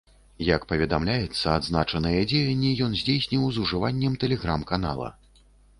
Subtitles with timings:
[0.43, 5.07] Як паведамляецца, азначаныя дзеянні ён здзейсніў з ужываннем тэлеграм-канала.